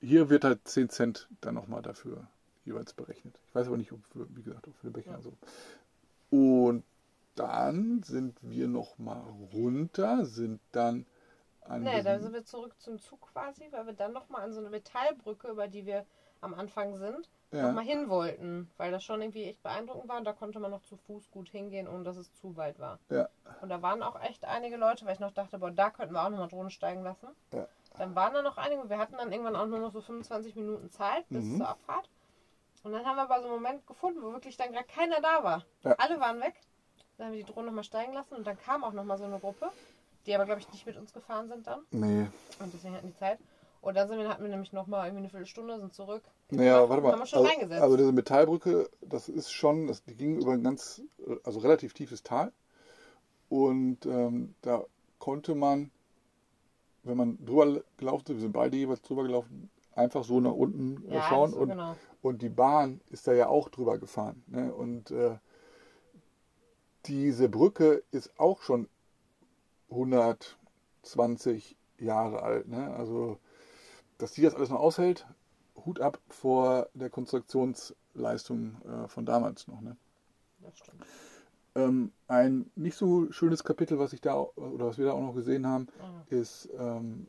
[0.00, 2.26] hier wird halt 10 Cent dann nochmal dafür
[2.64, 3.38] jeweils berechnet.
[3.48, 5.16] Ich weiß aber nicht, ob für, wie gesagt, ob für den Becher Ja.
[5.16, 5.32] und so.
[6.30, 6.84] Und
[7.34, 11.06] dann sind wir nochmal runter, sind dann an
[11.78, 14.70] Nee, da sind wir zurück zum Zug quasi, weil wir dann nochmal an so eine
[14.70, 16.04] Metallbrücke, über die wir
[16.40, 18.70] am Anfang sind, ja, nochmal hin wollten.
[18.78, 21.48] Weil das schon irgendwie echt beeindruckend war und da konnte man noch zu Fuß gut
[21.50, 22.98] hingehen, ohne dass es zu weit war.
[23.10, 23.28] Ja.
[23.60, 26.24] Und da waren auch echt einige Leute, weil ich noch dachte, boah, da könnten wir
[26.24, 27.28] auch nochmal Drohnen steigen lassen.
[27.52, 27.66] Ja.
[27.98, 30.88] Dann waren da noch einige, wir hatten dann irgendwann auch nur noch so 25 Minuten
[30.90, 31.58] Zeit bis Mhm.
[31.58, 32.08] zur Abfahrt.
[32.84, 35.44] Und dann haben wir aber so einen Moment gefunden, wo wirklich dann gar keiner da
[35.44, 35.64] war.
[35.82, 35.94] Ja.
[35.98, 36.54] Alle waren weg.
[37.18, 39.38] Dann haben wir die Drohne nochmal steigen lassen und dann kam auch nochmal so eine
[39.38, 39.70] Gruppe,
[40.26, 41.80] die aber, glaube ich, nicht mit uns gefahren sind dann.
[41.90, 42.26] Nee,
[42.58, 43.38] Und deswegen hatten die Zeit.
[43.80, 46.22] Und dann sind wir, hatten wir nämlich nochmal irgendwie eine Viertelstunde, sind zurück.
[46.50, 47.12] Naja, warte mal.
[47.12, 47.82] Haben wir schon Also, reingesetzt.
[47.82, 51.00] also diese Metallbrücke, das ist schon, das, die ging über ein ganz,
[51.44, 52.52] also relativ tiefes Tal.
[53.48, 54.84] Und ähm, da
[55.18, 55.90] konnte man,
[57.04, 61.08] wenn man drüber gelaufen ist, wir sind beide jeweils drüber gelaufen, einfach so nach unten
[61.10, 61.54] äh, ja, schauen.
[61.54, 61.96] und, genau.
[62.20, 64.42] und die Bahn ist da ja auch drüber gefahren.
[64.46, 64.72] Ne?
[64.72, 65.36] Und äh,
[67.06, 68.88] diese Brücke ist auch schon
[69.90, 72.68] 120 Jahre alt.
[72.68, 72.94] Ne?
[72.94, 73.38] Also,
[74.18, 75.26] dass die das alles noch aushält,
[75.84, 79.80] Hut ab vor der Konstruktionsleistung äh, von damals noch.
[79.80, 79.96] Ne?
[80.60, 81.04] Das stimmt.
[81.74, 85.34] Ähm, ein nicht so schönes Kapitel, was ich da oder was wir da auch noch
[85.34, 86.36] gesehen haben, Mhm.
[86.36, 87.28] ist, ähm,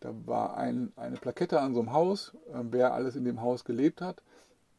[0.00, 3.64] da war ein, eine Plakette an so einem Haus, ähm, wer alles in dem Haus
[3.64, 4.22] gelebt hat.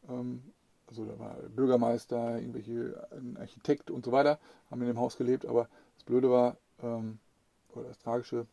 [0.08, 0.42] Ähm,
[0.86, 4.38] also da war Bürgermeister, irgendwelche ein Architekt und so weiter,
[4.70, 8.46] haben in dem Haus gelebt, aber das Blöde war, oder das Tragische,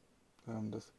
[0.48, 0.94] ähm, dass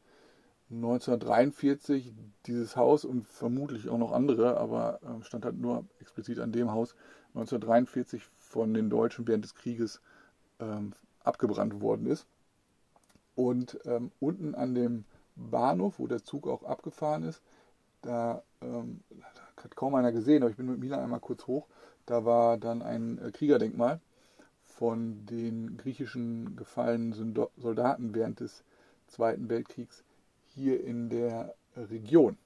[0.71, 2.13] 1943
[2.45, 6.71] dieses Haus und vermutlich auch noch andere, aber ähm, stand halt nur explizit an dem
[6.71, 6.95] Haus,
[7.29, 10.01] 1943 von den Deutschen während des Krieges
[10.59, 12.27] ähm, abgebrannt worden ist.
[13.35, 17.41] Und ähm, unten an dem Bahnhof, wo der Zug auch abgefahren ist,
[18.01, 19.01] da, ähm,
[19.57, 21.67] hat kaum einer gesehen, aber ich bin mit Milan einmal kurz hoch.
[22.05, 23.99] Da war dann ein äh, Kriegerdenkmal
[24.79, 27.11] von den griechischen gefallenen
[27.57, 28.63] Soldaten während des
[29.07, 30.05] Zweiten Weltkriegs
[30.55, 32.37] hier in der Region.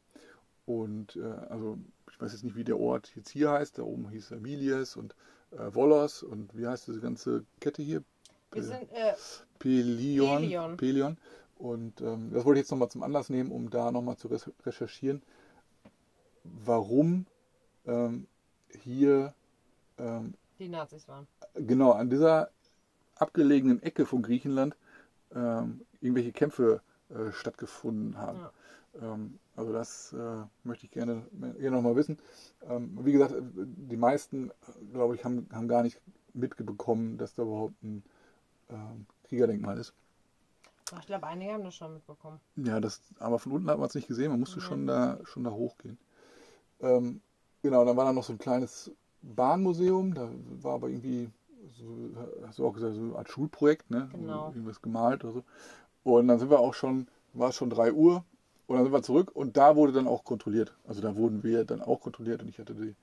[0.66, 1.78] Und äh, also
[2.10, 3.78] ich weiß jetzt nicht, wie der Ort jetzt hier heißt.
[3.78, 5.14] Da oben hieß Milies und
[5.52, 8.04] äh, Volos und wie heißt diese ganze Kette hier?
[8.52, 9.14] Wir sind, äh,
[9.60, 10.42] Pelion.
[10.42, 10.78] Pelion.
[10.78, 11.18] Pelion.
[11.60, 14.28] Und ähm, das wollte ich jetzt nochmal zum Anlass nehmen, um da nochmal zu
[14.66, 15.22] recherchieren,
[16.44, 17.28] warum
[17.86, 18.26] ähm,
[18.82, 19.36] hier
[20.00, 21.28] ähm, die Nazis waren.
[21.56, 22.50] Genau an dieser
[23.16, 24.76] abgelegenen Ecke von Griechenland
[25.36, 28.40] ähm, irgendwelche Kämpfe äh, stattgefunden haben.
[28.40, 28.52] Ja.
[29.02, 32.18] Ähm, also das äh, möchte ich gerne, gerne nochmal wissen.
[32.68, 34.52] Ähm, wie gesagt, die meisten,
[34.92, 36.02] glaube ich, haben, haben gar nicht
[36.34, 38.04] mitbekommen, dass da überhaupt ein
[38.70, 39.94] ähm, Kriegerdenkmal ist.
[41.00, 42.40] Ich glaube, einige haben das schon mitbekommen.
[42.56, 44.66] Ja, das, aber von unten hat man es nicht gesehen, man musste Ja.
[44.66, 45.98] schon, da, schon da hochgehen.
[46.82, 47.22] Ähm,
[47.62, 50.30] genau, dann war da noch so ein kleines Bahnmuseum, da
[50.62, 51.30] war aber irgendwie
[51.76, 52.10] so,
[52.46, 54.10] hast du auch gesagt, so eine Art Schulprojekt, ne?
[54.12, 54.48] Genau.
[54.50, 55.44] Irgendwas gemalt oder so.
[56.04, 58.24] Und dann sind wir auch schon, war es schon 3 Uhr
[58.68, 60.76] und dann sind wir zurück und da wurde dann auch kontrolliert.
[60.86, 62.96] Also da wurden wir dann auch kontrolliert und ich hatte die,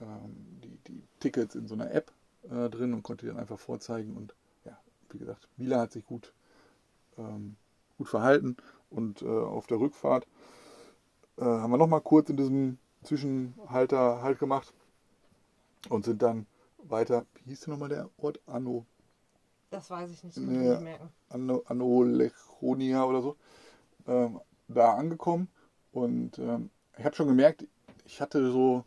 [0.00, 2.12] ähm, die, die Tickets in so einer App
[2.50, 4.16] äh, drin und konnte die dann einfach vorzeigen.
[4.16, 4.78] Und ja,
[5.10, 6.32] wie gesagt, Mila hat sich gut,
[7.18, 7.56] ähm,
[7.98, 8.56] gut verhalten
[8.90, 10.26] und äh, auf der Rückfahrt
[11.38, 14.72] äh, haben wir nochmal kurz in diesem Zwischenhalter Halt gemacht
[15.88, 16.46] und sind dann
[16.90, 18.40] weiter, wie hieß denn nochmal der Ort?
[18.46, 18.86] Anno,
[19.70, 20.68] Das weiß ich nicht, Nee.
[20.70, 21.12] nicht merken.
[21.28, 23.36] Anno, Anolechonia oder so,
[24.06, 25.48] ähm, da angekommen.
[25.92, 27.66] Und ähm, ich habe schon gemerkt,
[28.04, 28.84] ich hatte so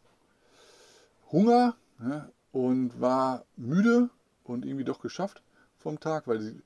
[1.31, 4.09] Hunger ne, und war müde
[4.43, 5.43] und irgendwie doch geschafft
[5.77, 6.61] vom Tag, weil sie-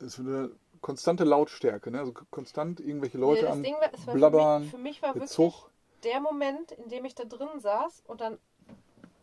[0.00, 2.00] es eine konstante Lautstärke, ne?
[2.00, 5.14] also konstant irgendwelche Leute das am Ding war, war Blabbern, für mich, für mich war
[5.14, 5.70] wirklich Zug.
[6.02, 8.38] der Moment, in dem ich da drin saß und dann,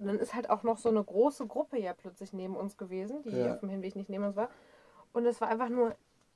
[0.07, 3.31] dann ist halt auch noch so eine große Gruppe ja plötzlich neben uns gewesen, die
[3.31, 3.53] Ja.
[3.53, 4.49] auf dem Hinweg nicht neben uns war.
[5.13, 5.95] Und es war einfach nur,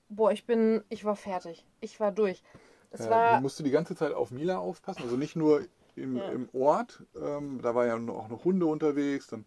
[0.10, 1.66] boah, ich bin, ich war fertig.
[1.80, 2.44] Ich war durch.
[2.92, 5.62] Es Äh, war, du musste die ganze Zeit auf Mila aufpassen, also nicht nur
[5.96, 6.30] im, Ja.
[6.32, 9.46] im Ort, ähm, da war ja auch noch Hunde unterwegs, dann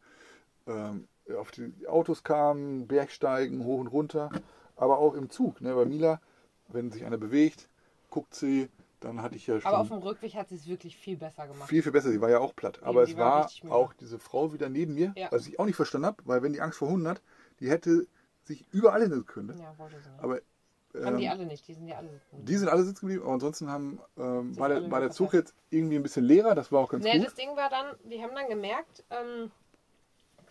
[0.66, 4.30] ähm, auf die Autos kamen, Bergsteigen hoch und runter,
[4.76, 5.60] aber auch im Zug.
[5.60, 5.74] Ne?
[5.74, 6.20] Bei Mila,
[6.68, 7.68] wenn sich einer bewegt,
[8.10, 8.68] guckt sie,
[9.06, 11.46] dann hatte ich ja schon aber auf dem Rückweg hat sie es wirklich viel besser
[11.46, 11.68] gemacht.
[11.68, 12.10] viel, viel besser.
[12.10, 12.78] Sie war ja auch platt.
[12.82, 15.28] Nee, Aber es war auch diese Frau wieder neben mir, Ja.
[15.30, 17.22] was ich auch nicht verstanden habe, weil wenn die Angst vor Hunden hat,
[17.60, 18.06] die hätte
[18.44, 19.48] sich überall hinsetzen können.
[19.48, 19.62] Ne?
[19.62, 20.22] Ja, wollte sie nicht.
[20.22, 20.40] Aber
[21.04, 22.44] Haben die ähm, alle nicht, die sind ja alle sitzen.
[22.44, 25.54] die sind alle sitzen geblieben, aber ansonsten haben, ähm, war, der, war der Zug jetzt
[25.70, 27.26] irgendwie ein bisschen leerer, das war auch ganz Nee, gut.
[27.26, 29.50] das Ding war dann, die haben dann gemerkt, ähm,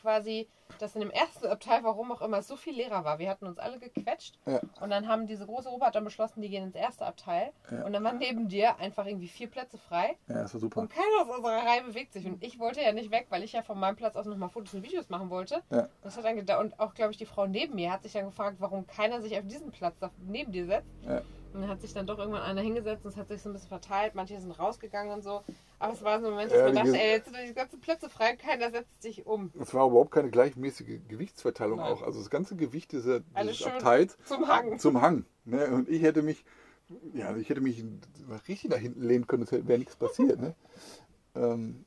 [0.10, 0.48] quasi,
[0.80, 3.18] dass in dem ersten Abteil, warum auch immer, so viel leerer war.
[3.18, 4.60] Wir hatten uns alle gequetscht Ja.
[4.82, 7.86] und dann haben diese große Gruppe hat dann beschlossen, die gehen ins erste Abteil Ja.
[7.86, 10.82] und dann waren neben dir einfach irgendwie vier Plätze frei Ja, das war super.
[10.82, 13.54] und keiner aus unserer Reihe bewegt sich und ich wollte ja nicht weg, weil ich
[13.54, 15.63] ja von meinem Platz aus nochmal Fotos und Videos machen wollte.
[15.72, 15.88] Ja.
[16.04, 18.26] Das hat dann geda- und auch, glaube ich, die Frau neben mir hat sich dann
[18.26, 20.88] gefragt, warum keiner sich auf diesen Platz neben dir setzt.
[21.04, 21.22] Ja.
[21.54, 23.54] Und dann hat sich dann doch irgendwann einer hingesetzt und es hat sich so ein
[23.54, 24.13] bisschen verteilt.
[24.13, 25.41] Manche sind rausgegangen und so.
[25.86, 28.10] Aber es war so ein Moment, dass man dachte, ey, jetzt sind die ganzen Plätze
[28.10, 29.52] frei keiner setzt sich um.
[29.60, 31.93] Es war überhaupt keine gleichmäßige Gewichtsverteilung Nein.
[31.93, 32.02] auch.
[32.02, 34.80] Also das ganze Gewicht dieser, dieses Abteils Zum Hang.
[34.80, 35.26] zum Hang.
[35.45, 35.67] Ne?
[35.67, 36.43] Und ich hätte mich,
[37.13, 37.84] ja, ich hätte mich
[38.48, 40.39] richtig nach hinten lehnen können, es wäre nichts passiert.
[40.39, 40.56] Ne?
[41.38, 41.84] Ähm,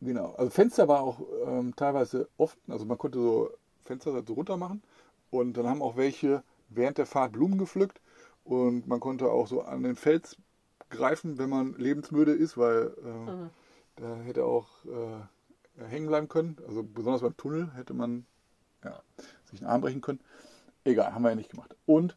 [0.00, 0.34] genau.
[0.34, 3.48] Also Fenster war auch ähm, teilweise offen, also man konnte so
[3.84, 4.82] Fenster so runter machen
[5.30, 8.00] und dann haben auch welche während der Fahrt Blumen gepflückt
[8.42, 10.36] und man konnte auch so an den Fels
[10.90, 13.50] greifen, wenn man lebensmüde ist, weil äh, Mhm.
[13.96, 16.56] da hätte auch äh, hängen bleiben können.
[16.66, 18.26] Also besonders beim Tunnel hätte man
[18.84, 19.00] ja,
[19.50, 20.20] sich einen Arm brechen können.
[20.84, 21.74] Egal, haben wir ja nicht gemacht.
[21.86, 22.16] Und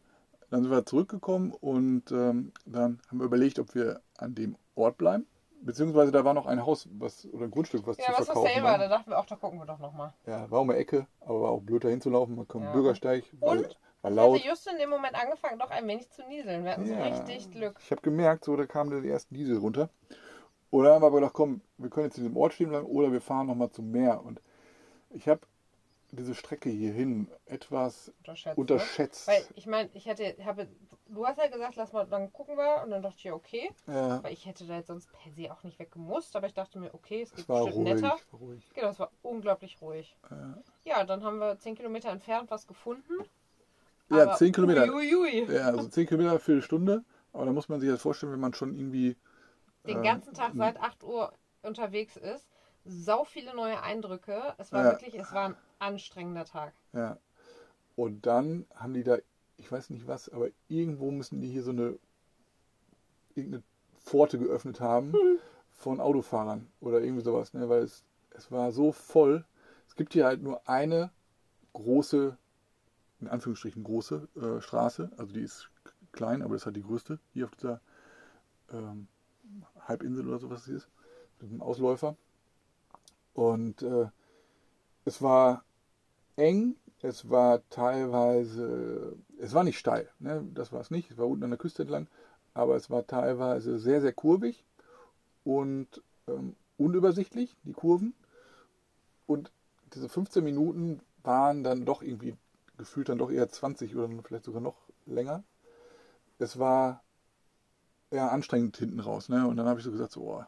[0.50, 4.98] dann sind wir zurückgekommen und ähm, dann haben wir überlegt, ob wir an dem Ort
[4.98, 5.26] bleiben.
[5.62, 8.62] Beziehungsweise da war noch ein Haus was, oder ein Grundstück, was Ja, zu was verkaufen
[8.62, 8.78] war, war.
[8.78, 10.12] da dachten wir auch, da gucken wir doch nochmal.
[10.26, 12.34] Ja, war um die Ecke, aber war auch blöd dahin zu laufen.
[12.34, 12.72] Man kommt Ja.
[12.72, 13.76] Bürgersteig, Und?
[14.02, 14.44] War Ich hatte laut.
[14.44, 16.64] just in dem Moment angefangen, doch ein wenig zu nieseln.
[16.64, 17.04] Wir hatten so Ja.
[17.04, 17.76] richtig Glück.
[17.82, 19.88] Ich habe gemerkt, so da kamen die ersten Diesel runter.
[20.70, 22.86] Und dann haben wir aber gedacht, komm, wir können jetzt in diesem Ort stehen bleiben
[22.86, 24.22] oder wir fahren nochmal zum Meer.
[24.24, 24.40] Und
[25.10, 25.40] ich habe
[26.12, 28.56] diese Strecke hierhin etwas Unterschätzt.
[28.56, 28.60] ne?
[28.60, 29.28] unterschätzt.
[29.28, 30.68] Weil ich meine, ich hätte, habe,
[31.08, 32.82] du hast ja gesagt, lass mal, dann gucken wir.
[32.82, 33.70] Und dann dachte ich, ja, okay.
[33.86, 36.34] Ja, Weil ich hätte da jetzt sonst per se auch nicht weggemusst.
[36.36, 38.16] Aber ich dachte mir, okay, es es geht war bestimmt ruhig, netter.
[38.30, 38.70] war ruhig.
[38.74, 40.16] Genau, es war unglaublich ruhig.
[40.30, 40.58] Ja.
[40.84, 43.12] Ja, dann haben wir 10 Kilometer entfernt was gefunden.
[44.12, 44.82] Ja, Aber 10 Kilometer.
[44.92, 45.46] Uiuiui.
[45.52, 47.04] Ja, also 10 Kilometer, Viertelstunde.
[47.32, 49.16] Aber da muss man sich das vorstellen, wenn man schon irgendwie.
[49.86, 52.46] Den ähm, ganzen Tag seit 8 Uhr unterwegs ist.
[52.84, 54.54] Sau viele neue Eindrücke.
[54.58, 54.90] Es war Ja.
[54.92, 56.72] wirklich, es war ein anstrengender Tag.
[56.92, 57.18] Ja.
[57.96, 59.18] Und dann haben die da,
[59.56, 61.98] ich weiß nicht was, aber irgendwo müssen die hier so eine
[63.34, 63.62] irgendeine
[64.04, 65.14] Pforte geöffnet haben
[65.70, 67.68] von Autofahrern oder irgendwie sowas, ne?
[67.68, 69.44] Weil es, es war so voll.
[69.86, 71.10] Es gibt hier halt nur eine
[71.72, 72.36] große,
[73.22, 75.10] in Anführungsstrichen große äh, Straße.
[75.16, 75.70] Also die ist
[76.12, 77.80] klein, aber das ist halt die größte hier auf dieser
[78.70, 79.06] ähm,
[79.80, 80.88] Halbinsel oder sowas hier ist.
[81.40, 82.16] Mit einem Ausläufer.
[83.34, 84.08] Und äh,
[85.04, 85.64] es war
[86.36, 90.44] eng, es war teilweise, es war nicht steil, ne?
[90.54, 92.06] das war es nicht, es war unten an der Küste entlang,
[92.54, 94.64] aber es war teilweise sehr, sehr kurvig
[95.44, 98.14] und ähm, unübersichtlich, die Kurven.
[99.26, 99.50] Und
[99.94, 102.36] diese 15 Minuten waren dann doch irgendwie
[102.82, 105.44] gefühlt dann doch eher 20 oder vielleicht sogar noch länger.
[106.38, 107.04] Es war
[108.10, 109.28] ja anstrengend hinten raus.
[109.28, 109.46] Ne?
[109.46, 110.44] Und dann habe ich so gesagt, so, oh,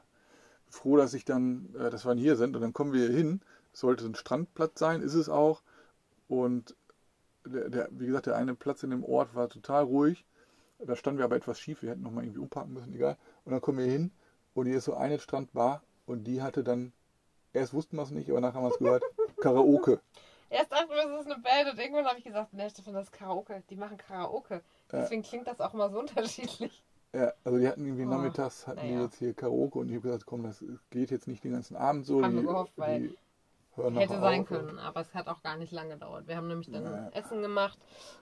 [0.69, 2.57] froh, dass ich dann, äh, dass wir hier sind.
[2.57, 3.41] Und dann kommen wir hier hin.
[3.73, 5.63] Es sollte ein Strandplatz sein, ist es auch.
[6.27, 6.75] Und
[7.47, 10.27] der, der, wie gesagt, der eine Platz in dem Ort war total ruhig.
[10.81, 11.83] Da standen wir aber etwas schief.
[11.83, 13.17] Wir hätten nochmal irgendwie umparken müssen, egal.
[13.45, 14.11] Und dann kommen wir hin
[14.55, 16.93] und hier ist so eine Strandbar und die hatte dann,
[17.53, 19.05] erst wussten wir es nicht, aber nachher haben wir es gehört,
[19.41, 20.01] Karaoke.
[20.51, 23.05] Erst dachten wir, es ist eine Band und irgendwann habe ich gesagt, nee, Stefan, das
[23.07, 23.63] ist Karaoke.
[23.71, 24.55] Die machen Karaoke.
[24.93, 25.01] Ja.
[25.01, 26.85] Deswegen klingt das auch immer so unterschiedlich.
[27.13, 29.05] Ja, also die hatten irgendwie Oh, nachmittags, hatten die naja.
[29.05, 32.07] jetzt hier Karaoke und ich habe gesagt, komm, das geht jetzt nicht den ganzen Abend
[32.07, 32.23] so.
[32.23, 33.19] Haben die, wir gehofft, weil die
[33.99, 34.47] Hätte sein auf.
[34.49, 36.29] können, aber es hat auch gar nicht lange gedauert.
[36.29, 37.09] Wir haben nämlich dann Ja.
[37.11, 37.77] Essen gemacht.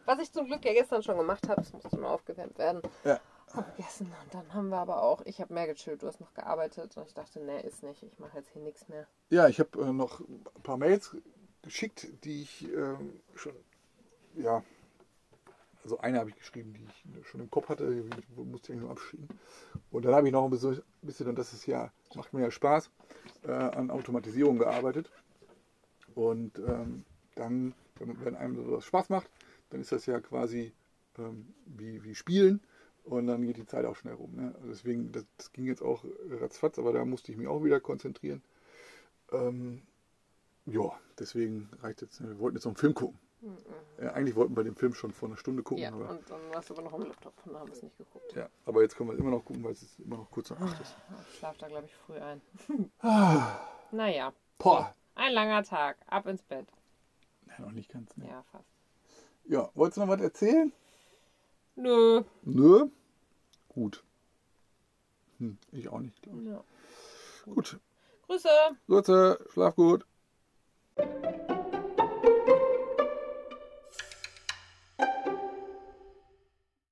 [0.07, 2.81] Was ich zum Glück ja gestern schon gemacht habe, es musste nur aufgewärmt werden.
[3.05, 3.19] Ja.
[3.55, 6.33] Hab gegessen und dann haben wir aber auch, ich habe mehr gechillt, du hast noch
[6.33, 9.07] gearbeitet und ich dachte, nee, ist nicht, ich mache jetzt hier nichts mehr.
[9.29, 11.15] Ja, ich habe äh, noch ein paar Mails
[11.63, 13.53] geschickt, die ich ähm, schon,
[14.37, 14.63] ja,
[15.85, 18.91] also eine habe ich geschrieben, die ich schon im Kopf hatte, die musste ich nur
[18.91, 19.29] abschieben.
[19.91, 22.91] Und dann habe ich noch ein bisschen, und das ist ja, macht mir ja Spaß,
[23.45, 25.11] äh, an Automatisierung gearbeitet.
[26.15, 29.29] Und ähm, dann, wenn wenn einem sowas Spaß macht,
[29.71, 30.73] dann ist das ja quasi
[31.19, 32.61] ähm, wie, wie Spielen
[33.05, 34.35] und dann geht die Zeit auch schnell rum.
[34.37, 34.55] Ne?
[34.57, 37.81] Also deswegen, das, das ging jetzt auch ratzfatz, aber da musste ich mich auch wieder
[37.81, 38.43] konzentrieren.
[39.33, 39.83] Ähm,
[40.67, 42.23] ja, deswegen reicht jetzt.
[42.23, 43.19] Wir wollten jetzt noch einen Film gucken.
[43.99, 45.83] Äh, eigentlich wollten wir den Film schon vor einer Stunde gucken.
[45.83, 48.33] Ja, aber, und dann warst du aber noch im Laptop und haben es nicht geguckt.
[48.37, 50.51] ja, aber jetzt können wir es immer noch gucken, weil es ist immer noch kurz
[50.51, 50.95] nach acht ist.
[51.33, 52.41] Ich schlaf da, glaube ich, früh ein.
[53.01, 53.59] Ah,
[53.91, 54.95] Naja, boah.
[55.17, 56.69] ein langer Tag, ab ins Bett.
[57.49, 58.17] Ja, noch nicht ganz.
[58.17, 58.29] Ne?
[58.29, 58.69] Ja, fast.
[59.47, 60.73] Ja, wolltest du noch was erzählen?
[61.75, 62.23] Nö.
[62.43, 62.87] Nö.
[63.69, 64.05] Gut.
[65.39, 66.47] Hm, ich auch nicht, glaube ich.
[66.49, 66.65] Ja.
[67.47, 67.81] Gut.
[68.29, 68.49] Grüße.
[68.87, 70.07] Grüße, schlaf gut.
[70.97, 71.52] Thank you.